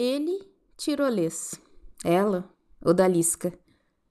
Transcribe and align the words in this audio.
Ele, 0.00 0.48
tirolês. 0.76 1.60
Ela, 2.04 2.48
odalisca. 2.80 3.52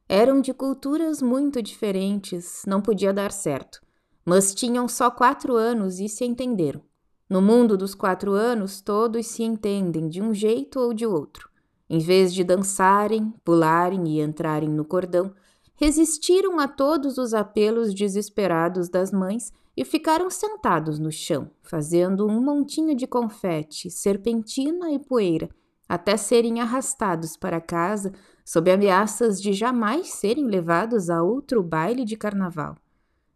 Eram 0.09 0.41
de 0.41 0.53
culturas 0.53 1.21
muito 1.21 1.61
diferentes, 1.61 2.63
não 2.67 2.81
podia 2.81 3.13
dar 3.13 3.31
certo. 3.31 3.79
Mas 4.25 4.53
tinham 4.53 4.85
só 4.89 5.09
quatro 5.09 5.55
anos 5.55 6.01
e 6.01 6.09
se 6.09 6.25
entenderam. 6.25 6.81
No 7.29 7.41
mundo 7.41 7.77
dos 7.77 7.95
quatro 7.95 8.33
anos, 8.33 8.81
todos 8.81 9.27
se 9.27 9.43
entendem 9.43 10.09
de 10.09 10.21
um 10.21 10.33
jeito 10.33 10.77
ou 10.77 10.93
de 10.93 11.05
outro. 11.05 11.49
Em 11.89 11.99
vez 11.99 12.33
de 12.33 12.43
dançarem, 12.43 13.33
pularem 13.45 14.09
e 14.09 14.21
entrarem 14.21 14.67
no 14.67 14.83
cordão, 14.83 15.33
resistiram 15.75 16.59
a 16.59 16.67
todos 16.67 17.17
os 17.17 17.33
apelos 17.33 17.93
desesperados 17.93 18.89
das 18.89 19.13
mães 19.13 19.53
e 19.77 19.85
ficaram 19.85 20.29
sentados 20.29 20.99
no 20.99 21.13
chão, 21.13 21.49
fazendo 21.63 22.27
um 22.27 22.41
montinho 22.41 22.93
de 22.93 23.07
confete, 23.07 23.89
serpentina 23.89 24.91
e 24.91 24.99
poeira, 24.99 25.49
até 25.87 26.17
serem 26.17 26.59
arrastados 26.59 27.37
para 27.37 27.61
casa 27.61 28.11
sob 28.43 28.71
ameaças 28.71 29.41
de 29.41 29.53
jamais 29.53 30.09
serem 30.13 30.45
levados 30.45 31.09
a 31.09 31.21
outro 31.21 31.61
baile 31.63 32.03
de 32.03 32.15
carnaval. 32.15 32.75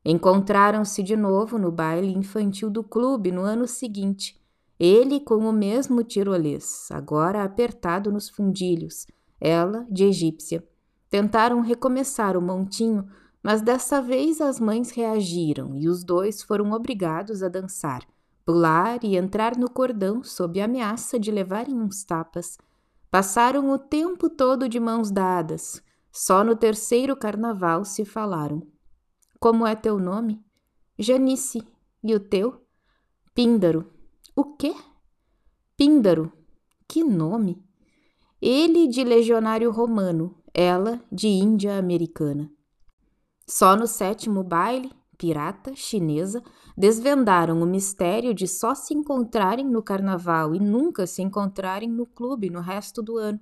Encontraram-se 0.04 1.04
de 1.04 1.16
novo 1.16 1.58
no 1.58 1.72
baile 1.72 2.12
infantil 2.12 2.70
do 2.70 2.84
clube 2.84 3.32
no 3.32 3.42
ano 3.42 3.68
seguinte, 3.68 4.40
ele 4.80 5.20
com 5.20 5.36
o 5.36 5.54
mesmo 5.54 6.04
tirolês, 6.04 6.88
agora 6.90 7.44
apertado 7.44 8.12
nos 8.12 8.30
fundilhos, 8.30 9.06
ela 9.40 9.86
de 9.92 10.06
egípcia. 10.06 10.64
Tentaram 11.08 11.62
recomeçar 11.62 12.36
o 12.36 12.42
montinho, 12.42 13.06
mas 13.44 13.62
dessa 13.62 14.02
vez 14.02 14.42
as 14.42 14.60
mães 14.60 14.90
reagiram 14.90 15.76
e 15.76 15.88
os 15.88 16.04
dois 16.04 16.42
foram 16.42 16.72
obrigados 16.72 17.44
a 17.44 17.48
dançar, 17.48 18.02
pular 18.46 19.04
e 19.04 19.16
entrar 19.16 19.58
no 19.58 19.70
cordão 19.70 20.24
sob 20.24 20.60
ameaça 20.62 21.20
de 21.20 21.32
levarem 21.32 21.80
uns 21.80 22.04
tapas. 22.04 22.58
Passaram 23.10 23.72
o 23.72 23.78
tempo 23.78 24.30
todo 24.30 24.70
de 24.70 24.80
mãos 24.80 25.12
dadas. 25.12 25.82
Só 26.12 26.44
no 26.44 26.56
terceiro 26.56 27.16
carnaval 27.16 27.86
se 27.86 28.06
falaram. 28.06 28.62
Como 29.40 29.66
é 29.66 29.76
teu 29.76 29.98
nome? 29.98 30.44
Janice. 30.98 31.64
E 32.04 32.16
o 32.16 32.20
teu? 32.20 32.66
Píndaro. 33.34 33.92
O 34.36 34.56
quê? 34.56 34.76
Píndaro. 35.78 36.32
Que 36.88 37.04
nome? 37.04 37.64
Ele 38.42 38.88
de 38.88 39.04
legionário 39.04 39.72
romano, 39.72 40.36
ela 40.54 41.00
de 41.12 41.28
índia 41.28 41.78
americana. 41.78 42.52
Só 43.48 43.76
no 43.76 43.86
sétimo 43.86 44.44
baile, 44.44 44.92
pirata, 45.18 45.76
chinesa, 45.76 46.42
desvendaram 46.82 47.62
o 47.62 47.66
mistério 47.68 48.34
de 48.34 48.48
só 48.48 48.74
se 48.74 48.92
encontrarem 48.92 49.64
no 49.64 49.84
carnaval 49.84 50.56
e 50.56 50.60
nunca 50.60 51.06
se 51.06 51.22
encontrarem 51.22 51.88
no 51.88 52.08
clube 52.08 52.50
no 52.50 52.60
resto 52.60 53.04
do 53.04 53.18
ano. 53.18 53.40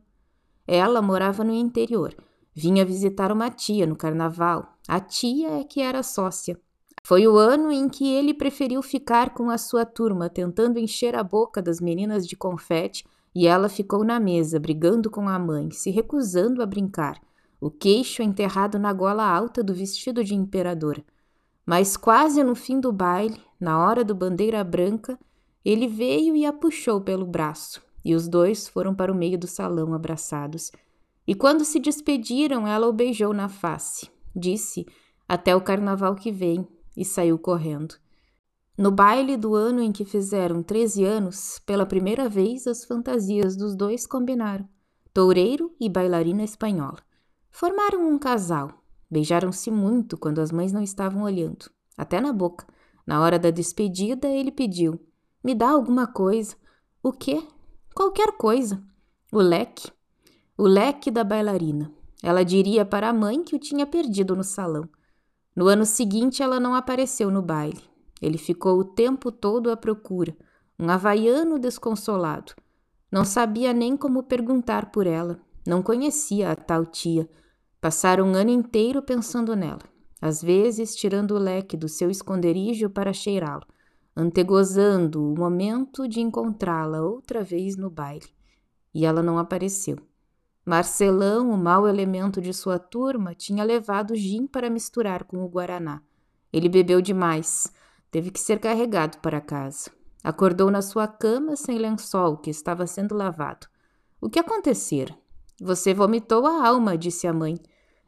Ela 0.67 1.01
morava 1.01 1.41
no 1.41 1.53
interior, 1.53 2.13
vinha 2.53 2.83
visitar 2.83 3.31
uma 3.31 3.49
tia 3.49 3.87
no 3.87 3.95
carnaval. 3.95 4.73
A 4.85 4.99
tia 4.99 5.51
é 5.51 5.63
que 5.63 5.79
era 5.79 6.03
sócia. 6.03 6.59
Foi 7.01 7.25
o 7.27 7.37
ano 7.37 7.71
em 7.71 7.87
que 7.87 8.13
ele 8.13 8.33
preferiu 8.33 8.81
ficar 8.81 9.33
com 9.33 9.49
a 9.49 9.57
sua 9.57 9.85
turma, 9.85 10.29
tentando 10.29 10.77
encher 10.77 11.15
a 11.15 11.23
boca 11.23 11.61
das 11.61 11.79
meninas 11.79 12.27
de 12.27 12.35
confete, 12.35 13.05
e 13.33 13.47
ela 13.47 13.69
ficou 13.69 14.03
na 14.03 14.19
mesa, 14.19 14.59
brigando 14.59 15.09
com 15.09 15.29
a 15.29 15.39
mãe, 15.39 15.71
se 15.71 15.89
recusando 15.91 16.61
a 16.61 16.65
brincar 16.65 17.17
o 17.61 17.71
queixo 17.71 18.21
enterrado 18.21 18.77
na 18.77 18.91
gola 18.91 19.25
alta 19.25 19.63
do 19.63 19.73
vestido 19.73 20.25
de 20.25 20.35
imperador. 20.35 21.01
Mas 21.69 21.95
quase 21.95 22.43
no 22.43 22.55
fim 22.55 22.79
do 22.79 22.91
baile, 22.91 23.39
na 23.59 23.77
hora 23.77 24.03
do 24.03 24.15
bandeira 24.15 24.63
branca, 24.63 25.19
ele 25.63 25.87
veio 25.87 26.35
e 26.35 26.43
a 26.43 26.51
puxou 26.51 26.99
pelo 26.99 27.27
braço, 27.27 27.79
e 28.03 28.15
os 28.15 28.27
dois 28.27 28.67
foram 28.67 28.95
para 28.95 29.11
o 29.11 29.15
meio 29.15 29.37
do 29.37 29.45
salão 29.45 29.93
abraçados. 29.93 30.71
E 31.27 31.35
quando 31.35 31.63
se 31.63 31.79
despediram, 31.79 32.67
ela 32.67 32.87
o 32.87 32.91
beijou 32.91 33.35
na 33.35 33.47
face. 33.47 34.09
Disse: 34.35 34.83
Até 35.27 35.55
o 35.55 35.61
carnaval 35.61 36.15
que 36.15 36.31
vem, 36.31 36.67
e 36.97 37.05
saiu 37.05 37.37
correndo. 37.37 37.93
No 38.75 38.89
baile 38.89 39.37
do 39.37 39.53
ano 39.53 39.79
em 39.79 39.91
que 39.91 40.03
fizeram 40.03 40.63
13 40.63 41.05
anos, 41.05 41.61
pela 41.67 41.85
primeira 41.85 42.27
vez 42.27 42.65
as 42.65 42.83
fantasias 42.83 43.55
dos 43.55 43.75
dois 43.75 44.07
combinaram: 44.07 44.67
toureiro 45.13 45.71
e 45.79 45.87
bailarina 45.87 46.43
espanhola. 46.43 46.97
Formaram 47.51 48.09
um 48.09 48.17
casal. 48.17 48.78
Beijaram-se 49.09 49.71
muito 49.71 50.17
quando 50.17 50.39
as 50.39 50.51
mães 50.51 50.71
não 50.71 50.81
estavam 50.81 51.23
olhando, 51.23 51.69
até 51.97 52.21
na 52.21 52.31
boca. 52.31 52.65
Na 53.05 53.21
hora 53.21 53.39
da 53.39 53.49
despedida, 53.49 54.27
ele 54.27 54.51
pediu: 54.51 54.99
Me 55.43 55.55
dá 55.55 55.69
alguma 55.69 56.05
coisa. 56.05 56.55
O 57.01 57.11
quê? 57.11 57.41
Qualquer 57.95 58.33
coisa. 58.33 58.83
O 59.31 59.39
leque. 59.39 59.91
O 60.57 60.63
leque 60.63 61.09
da 61.09 61.23
bailarina. 61.23 61.91
Ela 62.21 62.43
diria 62.43 62.85
para 62.85 63.09
a 63.09 63.13
mãe 63.13 63.43
que 63.43 63.55
o 63.55 63.59
tinha 63.59 63.87
perdido 63.87 64.35
no 64.35 64.43
salão. 64.43 64.87
No 65.55 65.67
ano 65.67 65.85
seguinte, 65.85 66.43
ela 66.43 66.59
não 66.59 66.75
apareceu 66.75 67.31
no 67.31 67.41
baile. 67.41 67.81
Ele 68.21 68.37
ficou 68.37 68.77
o 68.77 68.83
tempo 68.83 69.31
todo 69.31 69.71
à 69.71 69.77
procura, 69.77 70.35
um 70.77 70.89
havaiano 70.89 71.57
desconsolado. 71.57 72.53
Não 73.11 73.25
sabia 73.25 73.73
nem 73.73 73.97
como 73.97 74.23
perguntar 74.23 74.91
por 74.91 75.07
ela. 75.07 75.39
Não 75.65 75.81
conhecia 75.81 76.51
a 76.51 76.55
tal 76.55 76.85
tia. 76.85 77.29
Passaram 77.81 78.25
um 78.27 78.35
ano 78.35 78.49
inteiro 78.49 79.01
pensando 79.01 79.55
nela, 79.55 79.79
às 80.21 80.41
vezes 80.41 80.93
tirando 80.95 81.31
o 81.31 81.39
leque 81.39 81.77
do 81.77 81.87
seu 81.87 82.09
esconderijo 82.09 82.89
para 82.89 83.13
cheirá-lo, 83.13 83.65
antegozando 84.13 85.23
o 85.23 85.37
momento 85.37 86.05
de 86.05 86.19
encontrá-la 86.19 87.01
outra 87.01 87.41
vez 87.41 87.77
no 87.77 87.89
baile. 87.89 88.27
E 88.93 89.05
ela 89.05 89.23
não 89.23 89.37
apareceu. 89.37 89.97
Marcelão, 90.65 91.49
o 91.49 91.57
mau 91.57 91.87
elemento 91.87 92.41
de 92.41 92.53
sua 92.53 92.77
turma, 92.77 93.33
tinha 93.33 93.63
levado 93.63 94.13
gin 94.13 94.45
para 94.45 94.69
misturar 94.69 95.23
com 95.23 95.37
o 95.37 95.47
guaraná. 95.47 96.01
Ele 96.51 96.67
bebeu 96.67 96.99
demais, 97.01 97.71
teve 98.11 98.29
que 98.29 98.41
ser 98.41 98.59
carregado 98.59 99.19
para 99.19 99.39
casa. 99.39 99.89
Acordou 100.21 100.69
na 100.69 100.81
sua 100.81 101.07
cama 101.07 101.55
sem 101.55 101.77
lençol 101.77 102.37
que 102.37 102.49
estava 102.49 102.85
sendo 102.85 103.15
lavado. 103.15 103.67
O 104.19 104.29
que 104.29 104.37
acontecera? 104.37 105.17
Você 105.61 105.93
vomitou 105.93 106.45
a 106.45 106.67
alma, 106.67 106.97
disse 106.97 107.27
a 107.27 107.33
mãe. 107.33 107.57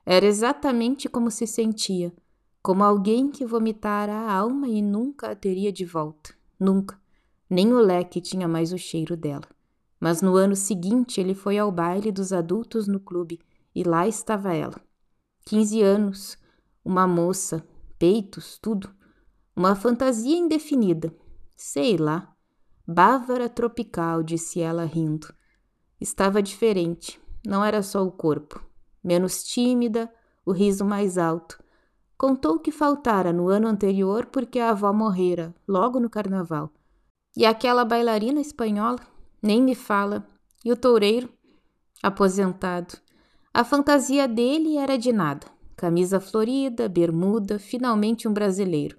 Era 0.05 0.25
exatamente 0.25 1.09
como 1.09 1.29
se 1.29 1.45
sentia, 1.45 2.13
como 2.61 2.83
alguém 2.83 3.29
que 3.29 3.45
vomitara 3.45 4.13
a 4.13 4.33
alma 4.33 4.67
e 4.67 4.81
nunca 4.81 5.31
a 5.31 5.35
teria 5.35 5.71
de 5.71 5.85
volta. 5.85 6.33
Nunca. 6.59 6.99
Nem 7.49 7.73
o 7.73 7.79
leque 7.79 8.21
tinha 8.21 8.47
mais 8.47 8.71
o 8.71 8.77
cheiro 8.77 9.17
dela. 9.17 9.47
Mas 9.99 10.21
no 10.21 10.35
ano 10.35 10.55
seguinte 10.55 11.19
ele 11.19 11.35
foi 11.35 11.57
ao 11.57 11.71
baile 11.71 12.11
dos 12.11 12.33
adultos 12.33 12.87
no 12.87 12.99
clube 12.99 13.39
e 13.75 13.83
lá 13.83 14.07
estava 14.07 14.53
ela. 14.53 14.81
Quinze 15.45 15.81
anos, 15.81 16.37
uma 16.83 17.05
moça, 17.05 17.63
peitos, 17.99 18.57
tudo. 18.57 18.89
Uma 19.55 19.75
fantasia 19.75 20.37
indefinida. 20.37 21.13
Sei 21.55 21.97
lá. 21.97 22.33
Bávara 22.87 23.47
tropical, 23.47 24.23
disse 24.23 24.59
ela 24.59 24.85
rindo. 24.85 25.31
Estava 25.99 26.41
diferente. 26.41 27.20
Não 27.45 27.63
era 27.63 27.81
só 27.81 28.05
o 28.05 28.11
corpo. 28.11 28.63
Menos 29.03 29.43
tímida, 29.43 30.11
o 30.45 30.51
riso 30.51 30.85
mais 30.85 31.17
alto. 31.17 31.61
Contou 32.17 32.59
que 32.59 32.71
faltara 32.71 33.33
no 33.33 33.47
ano 33.49 33.67
anterior 33.67 34.27
porque 34.27 34.59
a 34.59 34.69
avó 34.69 34.93
morrera, 34.93 35.55
logo 35.67 35.99
no 35.99 36.09
carnaval. 36.09 36.71
E 37.35 37.45
aquela 37.45 37.83
bailarina 37.83 38.39
espanhola? 38.39 38.99
Nem 39.41 39.61
me 39.61 39.73
fala. 39.73 40.27
E 40.63 40.71
o 40.71 40.75
toureiro? 40.75 41.29
Aposentado. 42.03 42.95
A 43.53 43.63
fantasia 43.63 44.27
dele 44.27 44.77
era 44.77 44.97
de 44.97 45.11
nada. 45.11 45.47
Camisa 45.75 46.19
florida, 46.19 46.87
bermuda, 46.87 47.57
finalmente 47.57 48.27
um 48.27 48.33
brasileiro. 48.33 48.97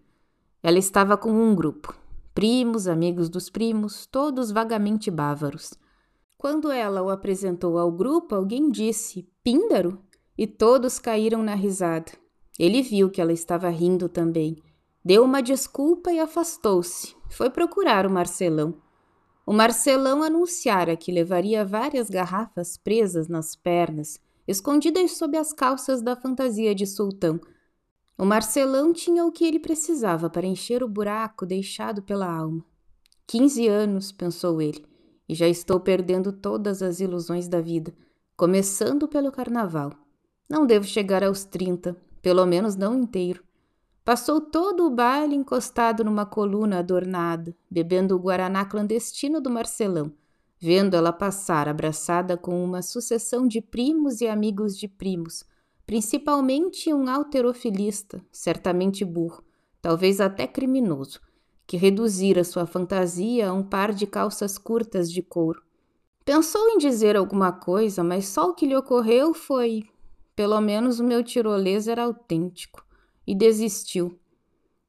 Ela 0.62 0.78
estava 0.78 1.16
com 1.16 1.30
um 1.30 1.54
grupo. 1.54 1.94
Primos, 2.34 2.88
amigos 2.88 3.28
dos 3.28 3.48
primos, 3.50 4.06
todos 4.06 4.50
vagamente 4.50 5.10
bávaros. 5.10 5.74
Quando 6.42 6.72
ela 6.72 7.00
o 7.04 7.08
apresentou 7.08 7.78
ao 7.78 7.92
grupo, 7.92 8.34
alguém 8.34 8.68
disse: 8.68 9.28
Píndaro? 9.44 10.02
E 10.36 10.44
todos 10.44 10.98
caíram 10.98 11.40
na 11.40 11.54
risada. 11.54 12.10
Ele 12.58 12.82
viu 12.82 13.08
que 13.08 13.20
ela 13.20 13.32
estava 13.32 13.68
rindo 13.68 14.08
também. 14.08 14.56
Deu 15.04 15.22
uma 15.22 15.40
desculpa 15.40 16.10
e 16.10 16.18
afastou-se. 16.18 17.14
Foi 17.30 17.48
procurar 17.48 18.04
o 18.04 18.10
Marcelão. 18.10 18.74
O 19.46 19.52
Marcelão 19.52 20.20
anunciara 20.20 20.96
que 20.96 21.12
levaria 21.12 21.64
várias 21.64 22.10
garrafas 22.10 22.76
presas 22.76 23.28
nas 23.28 23.54
pernas, 23.54 24.18
escondidas 24.44 25.12
sob 25.12 25.38
as 25.38 25.52
calças 25.52 26.02
da 26.02 26.16
fantasia 26.16 26.74
de 26.74 26.88
sultão. 26.88 27.40
O 28.18 28.24
Marcelão 28.24 28.92
tinha 28.92 29.24
o 29.24 29.30
que 29.30 29.44
ele 29.44 29.60
precisava 29.60 30.28
para 30.28 30.44
encher 30.44 30.82
o 30.82 30.88
buraco 30.88 31.46
deixado 31.46 32.02
pela 32.02 32.26
alma. 32.26 32.64
Quinze 33.28 33.68
anos, 33.68 34.10
pensou 34.10 34.60
ele 34.60 34.90
e 35.28 35.34
já 35.34 35.48
estou 35.48 35.80
perdendo 35.80 36.32
todas 36.32 36.82
as 36.82 37.00
ilusões 37.00 37.48
da 37.48 37.60
vida, 37.60 37.94
começando 38.36 39.08
pelo 39.08 39.32
carnaval. 39.32 39.92
Não 40.48 40.66
devo 40.66 40.84
chegar 40.84 41.24
aos 41.24 41.44
trinta, 41.44 41.96
pelo 42.20 42.44
menos 42.46 42.76
não 42.76 42.98
inteiro. 42.98 43.42
Passou 44.04 44.40
todo 44.40 44.84
o 44.84 44.90
baile 44.90 45.34
encostado 45.34 46.04
numa 46.04 46.26
coluna 46.26 46.80
adornada, 46.80 47.54
bebendo 47.70 48.16
o 48.16 48.18
guaraná 48.18 48.64
clandestino 48.64 49.40
do 49.40 49.48
Marcelão, 49.48 50.12
vendo 50.58 50.96
ela 50.96 51.12
passar 51.12 51.68
abraçada 51.68 52.36
com 52.36 52.64
uma 52.64 52.82
sucessão 52.82 53.46
de 53.46 53.60
primos 53.60 54.20
e 54.20 54.26
amigos 54.26 54.76
de 54.76 54.88
primos, 54.88 55.44
principalmente 55.86 56.92
um 56.92 57.08
alterofilista, 57.08 58.20
certamente 58.30 59.04
burro, 59.04 59.44
talvez 59.80 60.20
até 60.20 60.46
criminoso, 60.46 61.20
que 61.66 61.76
reduzira 61.76 62.44
sua 62.44 62.66
fantasia 62.66 63.48
a 63.48 63.52
um 63.52 63.62
par 63.62 63.92
de 63.92 64.06
calças 64.06 64.58
curtas 64.58 65.10
de 65.10 65.22
couro. 65.22 65.62
Pensou 66.24 66.68
em 66.68 66.78
dizer 66.78 67.16
alguma 67.16 67.52
coisa, 67.52 68.04
mas 68.04 68.28
só 68.28 68.50
o 68.50 68.54
que 68.54 68.66
lhe 68.66 68.76
ocorreu 68.76 69.34
foi: 69.34 69.82
pelo 70.36 70.60
menos 70.60 71.00
o 71.00 71.04
meu 71.04 71.22
tirolês 71.22 71.88
era 71.88 72.04
autêntico, 72.04 72.84
e 73.26 73.34
desistiu. 73.34 74.18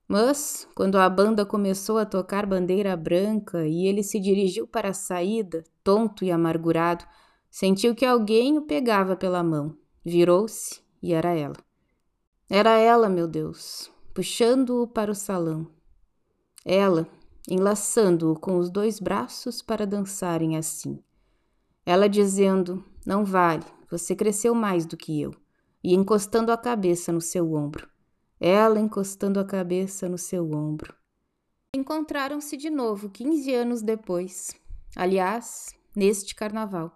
Mas, 0.07 0.67
quando 0.75 0.97
a 0.97 1.09
banda 1.09 1.45
começou 1.45 1.97
a 1.97 2.05
tocar 2.05 2.45
bandeira 2.45 2.95
branca 2.95 3.65
e 3.67 3.87
ele 3.87 4.03
se 4.03 4.19
dirigiu 4.19 4.67
para 4.67 4.89
a 4.89 4.93
saída, 4.93 5.63
tonto 5.83 6.23
e 6.23 6.31
amargurado, 6.31 7.05
sentiu 7.49 7.95
que 7.95 8.05
alguém 8.05 8.57
o 8.57 8.61
pegava 8.61 9.15
pela 9.15 9.41
mão. 9.41 9.75
Virou-se 10.05 10.81
e 11.01 11.13
era 11.13 11.33
ela. 11.33 11.55
Era 12.49 12.77
ela, 12.77 13.09
meu 13.09 13.27
Deus, 13.27 13.89
puxando-o 14.13 14.87
para 14.87 15.11
o 15.11 15.15
salão. 15.15 15.67
Ela, 16.65 17.07
enlaçando-o 17.49 18.39
com 18.39 18.57
os 18.57 18.69
dois 18.69 18.99
braços 18.99 19.61
para 19.61 19.87
dançarem 19.87 20.57
assim. 20.57 20.99
Ela 21.85 22.07
dizendo: 22.07 22.83
Não 23.05 23.25
vale, 23.25 23.65
você 23.89 24.15
cresceu 24.15 24.55
mais 24.55 24.85
do 24.85 24.97
que 24.97 25.21
eu, 25.21 25.33
e 25.83 25.93
encostando 25.93 26.51
a 26.51 26.57
cabeça 26.57 27.11
no 27.11 27.21
seu 27.21 27.53
ombro 27.53 27.93
ela 28.45 28.77
encostando 28.77 29.39
a 29.39 29.45
cabeça 29.45 30.09
no 30.09 30.17
seu 30.17 30.51
ombro. 30.51 30.93
Encontraram-se 31.73 32.57
de 32.57 32.69
novo 32.69 33.09
15 33.09 33.53
anos 33.53 33.81
depois. 33.81 34.53
Aliás, 34.93 35.73
neste 35.95 36.35
carnaval. 36.35 36.91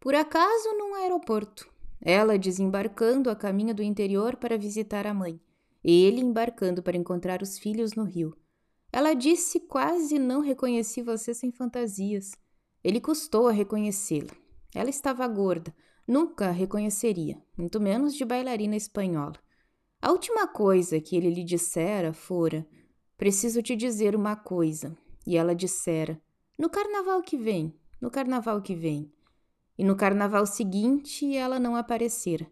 Por 0.00 0.14
acaso 0.14 0.72
num 0.78 0.94
aeroporto. 0.94 1.70
Ela 2.00 2.38
desembarcando 2.38 3.28
a 3.28 3.36
caminho 3.36 3.74
do 3.74 3.82
interior 3.82 4.36
para 4.36 4.56
visitar 4.56 5.06
a 5.06 5.12
mãe. 5.12 5.38
Ele 5.84 6.22
embarcando 6.22 6.82
para 6.82 6.96
encontrar 6.96 7.42
os 7.42 7.58
filhos 7.58 7.92
no 7.92 8.04
rio. 8.04 8.34
Ela 8.92 9.14
disse 9.14 9.60
quase 9.60 10.18
não 10.18 10.40
reconheci 10.40 11.02
você 11.02 11.34
sem 11.34 11.50
fantasias. 11.50 12.32
Ele 12.82 13.00
custou 13.00 13.48
a 13.48 13.52
reconhecê-la. 13.52 14.32
Ela 14.74 14.90
estava 14.90 15.26
gorda, 15.26 15.74
nunca 16.06 16.48
a 16.48 16.52
reconheceria, 16.52 17.42
muito 17.56 17.80
menos 17.80 18.14
de 18.14 18.24
bailarina 18.24 18.76
espanhola. 18.76 19.38
A 20.00 20.10
última 20.10 20.46
coisa 20.46 21.00
que 21.00 21.16
ele 21.16 21.30
lhe 21.30 21.42
dissera 21.42 22.12
fora: 22.12 22.66
Preciso 23.16 23.62
te 23.62 23.74
dizer 23.74 24.14
uma 24.14 24.36
coisa. 24.36 24.96
E 25.26 25.36
ela 25.36 25.54
dissera: 25.54 26.20
No 26.58 26.68
carnaval 26.68 27.22
que 27.22 27.36
vem, 27.36 27.74
no 28.00 28.10
carnaval 28.10 28.60
que 28.62 28.74
vem. 28.74 29.12
E 29.78 29.84
no 29.84 29.96
carnaval 29.96 30.46
seguinte 30.46 31.34
ela 31.34 31.58
não 31.58 31.74
aparecera. 31.74 32.46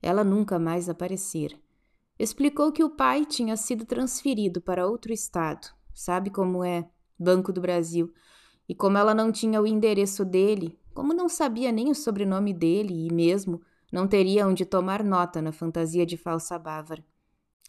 Ela 0.00 0.24
nunca 0.24 0.58
mais 0.58 0.88
aparecera. 0.88 1.56
Explicou 2.18 2.70
que 2.70 2.84
o 2.84 2.90
pai 2.90 3.24
tinha 3.24 3.56
sido 3.56 3.84
transferido 3.84 4.60
para 4.60 4.86
outro 4.86 5.12
estado. 5.12 5.66
Sabe 5.92 6.30
como 6.30 6.64
é? 6.64 6.88
Banco 7.18 7.52
do 7.52 7.60
Brasil. 7.60 8.12
E 8.68 8.74
como 8.74 8.96
ela 8.96 9.14
não 9.14 9.32
tinha 9.32 9.60
o 9.60 9.66
endereço 9.66 10.24
dele, 10.24 10.78
como 10.94 11.12
não 11.12 11.28
sabia 11.28 11.72
nem 11.72 11.90
o 11.90 11.94
sobrenome 11.94 12.54
dele 12.54 13.06
e 13.06 13.12
mesmo 13.12 13.60
não 13.92 14.06
teria 14.06 14.46
onde 14.46 14.64
tomar 14.64 15.02
nota 15.02 15.42
na 15.42 15.52
fantasia 15.52 16.06
de 16.06 16.16
falsa 16.16 16.58
bávara. 16.58 17.04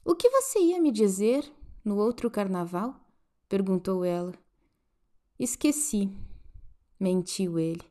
O 0.04 0.16
que 0.16 0.30
você 0.30 0.60
ia 0.60 0.80
me 0.80 0.92
dizer 0.92 1.52
no 1.84 1.98
outro 1.98 2.30
carnaval? 2.30 2.96
perguntou 3.50 4.06
ela. 4.06 4.34
Esqueci, 5.40 6.12
mentiu 7.00 7.60
ele. 7.60 7.84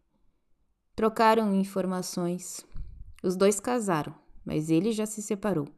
Trocaram 0.95 1.53
informações. 1.55 2.65
Os 3.23 3.37
dois 3.37 3.59
casaram, 3.59 4.15
mas 4.45 4.71
ele 4.71 4.93
já 4.93 5.07
se 5.07 5.21
separou. 5.21 5.69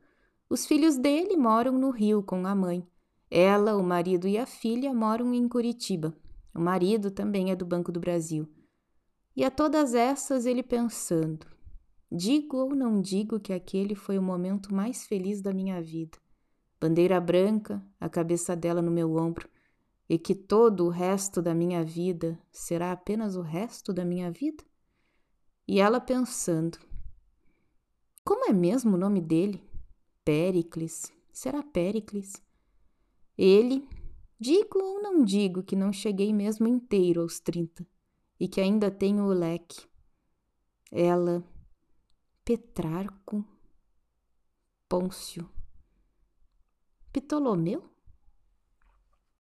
Os 0.49 0.65
filhos 0.65 0.97
dele 0.97 1.37
moram 1.37 1.73
no 1.73 1.91
Rio 1.91 2.23
com 2.23 2.47
a 2.47 2.55
mãe. 2.55 2.87
Ela, 3.29 3.77
o 3.77 3.83
marido 3.83 4.29
e 4.29 4.39
a 4.39 4.47
filha 4.47 4.95
moram 4.95 5.35
em 5.35 5.49
Curitiba. 5.49 6.17
O 6.55 6.61
marido 6.61 7.11
também 7.11 7.51
é 7.51 7.57
do 7.57 7.67
Banco 7.67 7.91
do 7.91 7.99
Brasil. 7.99 8.49
E 9.35 9.45
a 9.45 9.51
todas 9.51 9.93
essas 9.93 10.47
ele 10.47 10.63
pensando: 10.63 11.47
Digo 12.11 12.57
ou 12.59 12.75
não 12.75 13.01
digo 13.01 13.41
que 13.41 13.53
aquele 13.53 13.97
foi 13.97 14.17
o 14.19 14.23
momento 14.23 14.73
mais 14.73 15.05
feliz 15.05 15.43
da 15.43 15.53
minha 15.53 15.83
vida. 15.83 16.17
Bandeira 16.81 17.21
branca, 17.21 17.85
a 17.99 18.09
cabeça 18.09 18.55
dela 18.55 18.81
no 18.81 18.91
meu 18.91 19.17
ombro, 19.17 19.49
e 20.09 20.17
que 20.17 20.35
todo 20.35 20.87
o 20.87 20.91
resto 20.91 21.43
da 21.43 21.53
minha 21.53 21.85
vida 21.85 22.39
será 22.53 22.93
apenas 22.93 23.35
o 23.35 23.43
resto 23.43 23.93
da 23.93 24.05
minha 24.05 24.31
vida? 24.31 24.63
E 25.67 25.81
ela 25.81 26.01
pensando: 26.01 26.79
Como 28.25 28.49
é 28.49 28.53
mesmo 28.53 28.95
o 28.95 28.99
nome 28.99 29.21
dele? 29.21 29.61
Péricles. 30.27 31.13
Será 31.33 31.63
Péricles? 31.63 32.43
Ele, 33.39 33.89
digo 34.41 34.81
ou 34.83 35.01
não 35.01 35.25
digo 35.25 35.63
que 35.63 35.77
não 35.77 35.93
cheguei 35.93 36.33
mesmo 36.33 36.67
inteiro 36.67 37.21
aos 37.21 37.39
trinta 37.39 37.87
e 38.41 38.49
que 38.49 38.61
ainda 38.61 38.91
tenho 38.91 39.23
o 39.23 39.33
leque. 39.33 39.87
Ela 40.91 41.45
Petrarco, 42.45 43.45
Pôncio, 44.89 45.49
Ptolomeu? 47.13 47.89